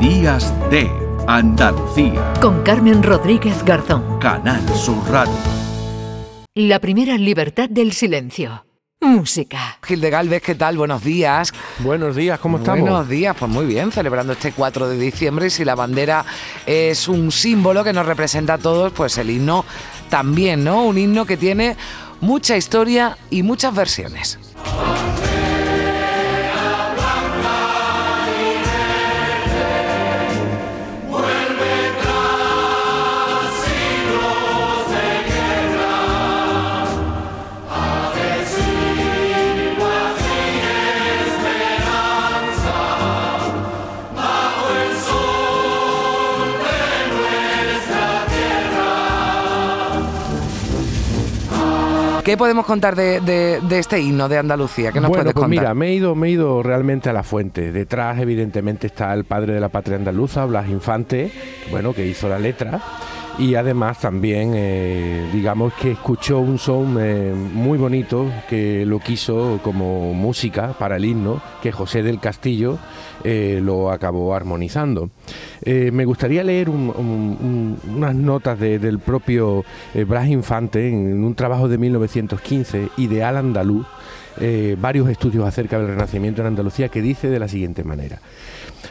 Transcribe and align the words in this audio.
Días 0.00 0.54
de 0.70 0.90
Andalucía. 1.26 2.32
Con 2.40 2.62
Carmen 2.62 3.02
Rodríguez 3.02 3.62
Garzón. 3.62 4.18
Canal 4.18 4.66
Sur 4.74 4.96
Radio. 5.10 5.34
La 6.54 6.78
primera 6.78 7.18
libertad 7.18 7.68
del 7.68 7.92
silencio. 7.92 8.64
Música. 9.02 9.78
Gil 9.82 10.00
de 10.00 10.08
Galvez, 10.08 10.42
¿qué 10.42 10.54
tal? 10.54 10.78
Buenos 10.78 11.04
días. 11.04 11.52
Buenos 11.80 12.16
días, 12.16 12.40
¿cómo 12.40 12.56
estamos? 12.56 12.80
Buenos 12.80 13.10
días, 13.10 13.36
pues 13.38 13.50
muy 13.50 13.66
bien, 13.66 13.92
celebrando 13.92 14.32
este 14.32 14.52
4 14.52 14.88
de 14.88 14.96
diciembre 14.96 15.48
y 15.48 15.50
si 15.50 15.66
la 15.66 15.74
bandera 15.74 16.24
es 16.64 17.06
un 17.06 17.30
símbolo 17.30 17.84
que 17.84 17.92
nos 17.92 18.06
representa 18.06 18.54
a 18.54 18.58
todos, 18.58 18.92
pues 18.92 19.18
el 19.18 19.28
himno 19.28 19.66
también, 20.08 20.64
¿no? 20.64 20.82
Un 20.84 20.96
himno 20.96 21.26
que 21.26 21.36
tiene 21.36 21.76
mucha 22.22 22.56
historia 22.56 23.18
y 23.28 23.42
muchas 23.42 23.74
versiones. 23.74 24.38
¿Qué 52.30 52.36
podemos 52.36 52.64
contar 52.64 52.94
de, 52.94 53.60
este 53.72 54.00
himno 54.00 54.28
de 54.28 54.38
Andalucía? 54.38 54.92
¿Qué 54.92 55.00
nos 55.00 55.08
bueno, 55.08 55.24
puedes 55.24 55.34
pues 55.34 55.42
contar? 55.42 55.62
mira, 55.64 55.74
me 55.74 55.88
he, 55.88 55.94
ido, 55.94 56.14
me 56.14 56.28
he 56.28 56.30
ido 56.30 56.62
realmente 56.62 57.10
a 57.10 57.12
la 57.12 57.24
fuente. 57.24 57.72
Detrás, 57.72 58.20
evidentemente, 58.20 58.86
está 58.86 59.12
el 59.14 59.24
padre 59.24 59.52
de 59.52 59.58
la 59.58 59.68
patria 59.68 59.96
andaluza, 59.96 60.44
Blas 60.44 60.68
Infante, 60.68 61.32
bueno, 61.72 61.92
que 61.92 62.06
hizo 62.06 62.28
la 62.28 62.38
letra 62.38 62.80
y 63.40 63.54
además 63.54 63.98
también 63.98 64.52
eh, 64.54 65.26
digamos 65.32 65.72
que 65.72 65.92
escuchó 65.92 66.40
un 66.40 66.58
son 66.58 66.98
eh, 67.00 67.32
muy 67.34 67.78
bonito 67.78 68.30
que 68.50 68.84
lo 68.84 68.98
quiso 68.98 69.60
como 69.62 70.12
música 70.12 70.74
para 70.78 70.96
el 70.96 71.06
himno 71.06 71.40
que 71.62 71.72
José 71.72 72.02
del 72.02 72.20
Castillo 72.20 72.78
eh, 73.24 73.60
lo 73.62 73.90
acabó 73.90 74.34
armonizando. 74.34 75.10
me 75.64 76.04
gustaría 76.04 76.44
leer 76.44 76.68
unas 76.68 78.14
notas 78.14 78.58
del 78.58 78.98
propio 78.98 79.64
Blas 80.06 80.28
Infante 80.28 80.88
en 80.88 81.22
un 81.24 81.34
trabajo 81.34 81.68
de 81.68 81.78
1915, 81.78 82.88
Ideal 82.96 83.36
Andaluz, 83.36 83.86
varios 84.78 85.08
estudios 85.10 85.46
acerca 85.46 85.78
del 85.78 85.88
Renacimiento 85.88 86.40
en 86.40 86.48
Andalucía, 86.48 86.88
que 86.88 87.02
dice 87.02 87.28
de 87.28 87.38
la 87.38 87.48
siguiente 87.48 87.84
manera. 87.84 88.20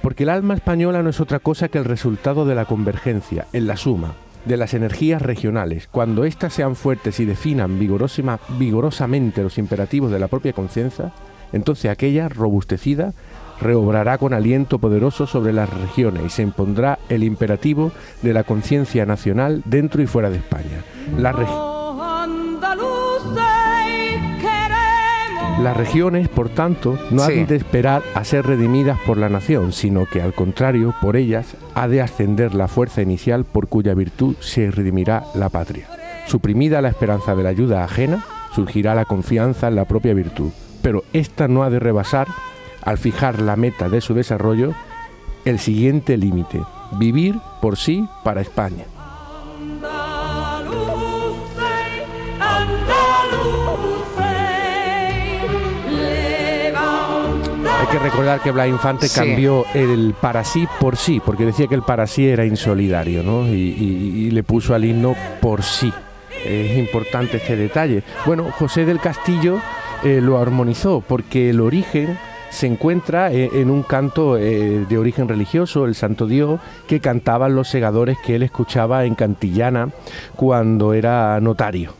Porque 0.00 0.22
el 0.22 0.30
alma 0.30 0.54
española 0.54 1.02
no 1.02 1.10
es 1.10 1.20
otra 1.20 1.38
cosa 1.38 1.68
que 1.68 1.78
el 1.78 1.84
resultado 1.84 2.46
de 2.46 2.54
la 2.54 2.64
convergencia, 2.64 3.46
en 3.52 3.66
la 3.66 3.76
suma, 3.76 4.14
de 4.44 4.56
las 4.56 4.74
energías 4.74 5.22
regionales, 5.22 5.88
cuando 5.90 6.24
éstas 6.24 6.52
sean 6.52 6.76
fuertes 6.76 7.20
y 7.20 7.24
definan 7.24 7.78
vigorosamente 7.78 9.42
los 9.42 9.58
imperativos 9.58 10.10
de 10.10 10.18
la 10.18 10.28
propia 10.28 10.52
conciencia, 10.52 11.12
entonces 11.52 11.90
aquella 11.90 12.28
robustecida 12.28 13.14
reobrará 13.60 14.18
con 14.18 14.34
aliento 14.34 14.78
poderoso 14.78 15.26
sobre 15.26 15.52
las 15.52 15.70
regiones 15.70 16.24
y 16.26 16.30
se 16.30 16.42
impondrá 16.42 16.98
el 17.08 17.22
imperativo 17.22 17.92
de 18.22 18.32
la 18.32 18.44
conciencia 18.44 19.06
nacional 19.06 19.62
dentro 19.64 20.02
y 20.02 20.06
fuera 20.06 20.30
de 20.30 20.38
España. 20.38 20.82
La 21.18 21.32
Las 25.60 25.76
regiones, 25.76 26.28
por 26.28 26.48
tanto, 26.48 26.98
no 27.10 27.22
han 27.22 27.46
de 27.46 27.56
esperar 27.56 28.02
a 28.14 28.24
ser 28.24 28.44
redimidas 28.44 28.98
por 29.06 29.16
la 29.16 29.28
nación, 29.28 29.72
sino 29.72 30.04
que 30.06 30.20
al 30.20 30.34
contrario, 30.34 30.94
por 31.00 31.16
ellas 31.16 31.56
ha 31.74 31.88
de 31.88 32.02
ascender 32.02 32.54
la 32.54 32.68
fuerza 32.68 33.02
inicial 33.02 33.44
por 33.44 33.68
cuya 33.68 33.94
virtud 33.94 34.34
se 34.40 34.70
redimirá 34.70 35.24
la 35.34 35.48
patria. 35.48 35.88
Suprimida 36.26 36.82
la 36.82 36.88
esperanza 36.88 37.34
de 37.34 37.44
la 37.44 37.50
ayuda 37.50 37.84
ajena, 37.84 38.24
surgirá 38.54 38.94
la 38.94 39.04
confianza 39.04 39.68
en 39.68 39.76
la 39.76 39.84
propia 39.84 40.12
virtud, 40.12 40.50
pero 40.82 41.04
ésta 41.12 41.48
no 41.48 41.62
ha 41.62 41.70
de 41.70 41.78
rebasar, 41.78 42.26
al 42.82 42.98
fijar 42.98 43.40
la 43.40 43.56
meta 43.56 43.88
de 43.88 44.00
su 44.00 44.12
desarrollo, 44.12 44.74
el 45.44 45.58
siguiente 45.58 46.16
límite, 46.16 46.60
vivir 46.98 47.36
por 47.62 47.76
sí 47.76 48.06
para 48.22 48.40
España. 48.40 48.84
Que 57.94 58.00
recordar 58.00 58.40
que 58.40 58.50
Blas 58.50 58.66
Infante 58.66 59.06
cambió 59.08 59.64
el 59.72 60.16
para 60.20 60.42
sí 60.42 60.66
por 60.80 60.96
sí, 60.96 61.22
porque 61.24 61.46
decía 61.46 61.68
que 61.68 61.76
el 61.76 61.82
para 61.82 62.08
sí 62.08 62.26
era 62.26 62.44
insolidario, 62.44 63.22
¿no? 63.22 63.46
Y, 63.46 64.30
le 64.32 64.42
puso 64.42 64.74
al 64.74 64.84
himno 64.84 65.14
por 65.40 65.62
sí. 65.62 65.92
Es 66.44 66.76
importante 66.76 67.36
este 67.36 67.54
detalle. 67.54 68.02
Bueno, 68.26 68.50
José 68.50 68.84
del 68.84 68.98
Castillo 68.98 69.60
eh, 70.02 70.20
lo 70.20 70.38
armonizó 70.38 71.04
porque 71.06 71.50
el 71.50 71.60
origen 71.60 72.18
se 72.50 72.66
encuentra 72.66 73.30
eh, 73.32 73.50
en 73.54 73.70
un 73.70 73.84
canto 73.84 74.38
eh, 74.38 74.86
de 74.88 74.98
origen 74.98 75.28
religioso, 75.28 75.84
el 75.84 75.94
Santo 75.94 76.26
Dios, 76.26 76.58
que 76.88 76.98
cantaban 76.98 77.54
los 77.54 77.68
segadores 77.68 78.18
que 78.26 78.34
él 78.34 78.42
escuchaba 78.42 79.04
en 79.04 79.14
Cantillana 79.14 79.90
cuando 80.34 80.94
era 80.94 81.38
notario. 81.40 81.94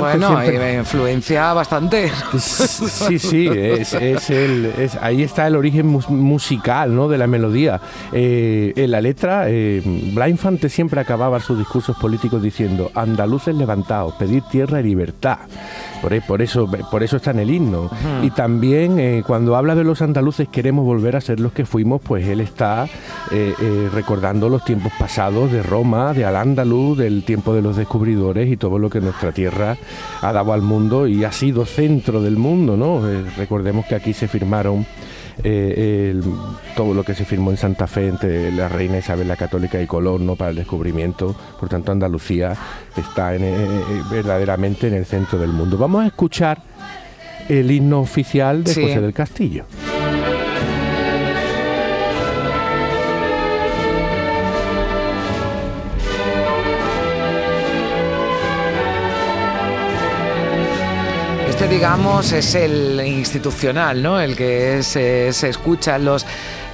Bueno, 0.00 0.38
me 0.38 0.74
influencia 0.74 1.52
bastante. 1.52 2.10
Sí, 2.38 3.18
sí, 3.18 3.48
es, 3.48 3.92
el, 4.30 4.72
ahí 5.00 5.22
está 5.22 5.46
el 5.46 5.56
origen 5.56 5.86
musical 5.86 6.94
¿no? 6.94 7.08
de 7.08 7.18
la 7.18 7.26
melodía. 7.26 7.80
Eh, 8.12 8.72
en 8.76 8.90
la 8.90 9.00
letra, 9.00 9.44
eh, 9.48 9.82
Infante 10.28 10.68
siempre 10.68 11.00
acababa 11.00 11.40
sus 11.40 11.58
discursos 11.58 11.96
políticos 11.96 12.42
diciendo, 12.42 12.90
andaluces 12.94 13.54
levantados, 13.54 14.14
pedir 14.14 14.42
tierra 14.44 14.80
y 14.80 14.84
libertad. 14.84 15.38
E, 16.10 16.20
por, 16.20 16.42
eso, 16.42 16.68
por 16.90 17.02
eso 17.02 17.16
está 17.16 17.32
en 17.32 17.40
el 17.40 17.50
himno. 17.50 17.90
Y 18.22 18.30
también 18.30 18.98
eh, 18.98 19.22
cuando 19.26 19.56
habla 19.56 19.74
de 19.74 19.84
los 19.84 20.02
andaluces 20.02 20.48
queremos 20.48 20.84
volver 20.84 21.16
a 21.16 21.20
ser 21.20 21.40
los 21.40 21.52
que 21.52 21.66
fuimos, 21.66 22.00
pues 22.00 22.26
él 22.26 22.40
está 22.40 22.86
eh, 23.30 23.54
eh, 23.60 23.88
recordando 23.92 24.48
los 24.48 24.64
tiempos 24.64 24.92
pasados 24.98 25.52
de 25.52 25.62
Roma, 25.62 26.14
de 26.14 26.24
Al-Ándalus, 26.24 26.98
del 26.98 27.24
tiempo 27.24 27.54
de 27.54 27.62
los 27.62 27.76
descubridores 27.76 28.50
y 28.50 28.56
todo 28.56 28.78
lo 28.78 28.90
que 28.90 29.00
nuestra 29.00 29.32
tierra 29.32 29.76
ha 30.22 30.32
dado 30.32 30.52
al 30.52 30.62
mundo 30.62 31.06
y 31.06 31.24
ha 31.24 31.32
sido 31.32 31.66
centro 31.66 32.22
del 32.22 32.36
mundo, 32.36 32.76
¿no? 32.76 33.02
recordemos 33.36 33.86
que 33.86 33.94
aquí 33.94 34.12
se 34.12 34.28
firmaron 34.28 34.86
eh, 35.44 36.20
todo 36.76 36.94
lo 36.94 37.04
que 37.04 37.14
se 37.14 37.24
firmó 37.24 37.50
en 37.50 37.56
Santa 37.56 37.86
Fe 37.86 38.08
entre 38.08 38.50
la 38.52 38.68
reina 38.68 38.98
Isabel 38.98 39.28
la 39.28 39.36
Católica 39.36 39.80
y 39.80 39.86
Colón 39.86 40.26
¿no? 40.26 40.36
para 40.36 40.50
el 40.50 40.56
descubrimiento. 40.56 41.34
Por 41.58 41.68
tanto, 41.68 41.92
Andalucía 41.92 42.56
está 42.96 43.34
eh, 43.34 43.40
eh, 43.40 44.02
verdaderamente 44.10 44.88
en 44.88 44.94
el 44.94 45.04
centro 45.04 45.38
del 45.38 45.50
mundo. 45.50 45.76
Vamos 45.78 46.04
a 46.04 46.06
escuchar 46.06 46.62
el 47.48 47.70
himno 47.70 48.00
oficial 48.00 48.64
de 48.64 48.74
José 48.74 49.00
del 49.00 49.12
Castillo. 49.12 49.64
Este, 61.58 61.74
digamos, 61.74 62.30
es 62.30 62.54
el 62.54 63.02
institucional, 63.04 64.00
¿no? 64.00 64.20
El 64.20 64.36
que 64.36 64.84
se, 64.84 65.32
se 65.32 65.48
escucha 65.48 65.96
en 65.96 66.04
los 66.04 66.24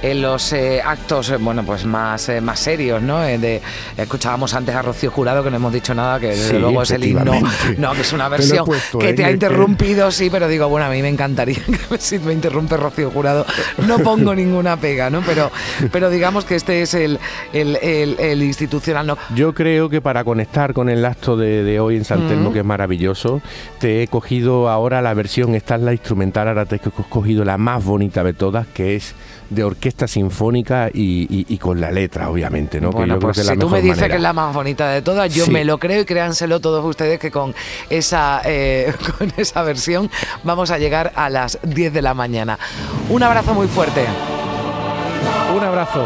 en 0.05 0.21
los 0.21 0.53
eh, 0.53 0.81
actos, 0.85 1.31
eh, 1.31 1.37
bueno, 1.37 1.63
pues 1.65 1.83
más, 1.83 2.29
eh, 2.29 2.39
más 2.39 2.59
serios, 2.59 3.01
¿no? 3.01 3.21
de, 3.21 3.59
escuchábamos 3.97 4.53
antes 4.53 4.75
a 4.75 4.83
Rocío 4.83 5.09
Jurado, 5.09 5.43
que 5.43 5.49
no 5.49 5.55
hemos 5.55 5.73
dicho 5.73 5.95
nada, 5.95 6.19
que 6.19 6.27
desde 6.27 6.59
luego 6.59 6.83
es 6.83 6.91
el 6.91 7.03
himno, 7.03 7.33
no, 7.77 7.93
que 7.93 8.01
es 8.01 8.13
una 8.13 8.29
versión 8.29 8.67
que 8.99 9.13
te 9.13 9.25
ha 9.25 9.31
interrumpido, 9.31 10.11
sí, 10.11 10.29
pero 10.29 10.47
digo, 10.47 10.69
bueno, 10.69 10.85
a 10.85 10.89
mí 10.89 11.01
me 11.01 11.09
encantaría 11.09 11.57
que 11.89 11.97
si 11.97 12.19
me 12.19 12.33
interrumpe 12.33 12.77
Rocío 12.77 13.09
Jurado, 13.09 13.47
no 13.79 13.97
pongo 13.97 14.35
ninguna 14.35 14.77
pega, 14.77 15.09
¿no? 15.09 15.21
Pero, 15.25 15.51
pero 15.91 16.11
digamos 16.11 16.45
que 16.45 16.55
este 16.55 16.83
es 16.83 16.93
el, 16.93 17.19
el, 17.51 18.43
institucional. 18.43 19.07
¿no? 19.07 19.17
Yo 19.33 19.55
creo 19.55 19.89
que 19.89 20.01
para 20.01 20.23
conectar 20.23 20.73
con 20.73 20.89
el 20.89 21.03
acto 21.03 21.35
de, 21.35 21.79
hoy 21.79 21.95
en 21.95 22.05
San 22.05 22.27
Telmo, 22.27 22.53
que 22.53 22.59
es 22.59 22.65
maravilloso, 22.65 23.41
te 23.79 24.03
he 24.03 24.07
cogido 24.07 24.69
ahora 24.69 25.01
la 25.01 25.15
versión, 25.15 25.55
esta 25.55 25.75
es 25.75 25.81
la 25.81 25.93
instrumental, 25.93 26.47
ahora 26.47 26.65
te 26.65 26.75
he 26.75 26.79
cogido 26.79 27.43
la 27.43 27.57
más 27.57 27.83
bonita 27.83 28.23
de 28.23 28.33
todas, 28.33 28.67
que 28.67 28.95
es 28.95 29.15
de 29.49 29.63
orquesta 29.63 29.94
orquesta 29.95 30.07
sinfónica 30.07 30.89
y, 30.93 31.57
con 31.57 31.79
la 31.79 31.89
letra, 31.89 32.29
obviamente, 32.29 32.81
¿no? 32.81 32.91
Bueno, 32.91 33.17
pues 33.17 33.37
si 33.37 33.57
tú 33.57 33.69
me 33.69 33.81
dices 33.81 34.03
que 34.03 34.15
es 34.15 34.21
la 34.21 34.33
más 34.33 34.53
bonita 34.53 34.89
de 34.89 35.01
todas, 35.01 35.33
yo 35.33 35.47
me 35.47 35.63
lo 35.63 35.77
creo 35.77 36.01
y 36.01 36.05
créanselo 36.05 36.59
todos 36.59 36.83
ustedes 36.85 37.19
que 37.19 37.31
con 37.31 37.55
esa, 37.89 38.41
eh, 38.43 38.93
con 39.17 39.31
esa 39.37 39.63
versión 39.63 40.11
vamos 40.43 40.69
a 40.71 40.77
llegar 40.77 41.13
a 41.15 41.29
las 41.29 41.57
10 41.63 41.93
de 41.93 42.01
la 42.01 42.13
mañana. 42.13 42.59
Un 43.09 43.23
abrazo 43.23 43.53
muy 43.53 43.67
fuerte. 43.67 44.05
Un 45.55 45.63
abrazo. 45.63 46.05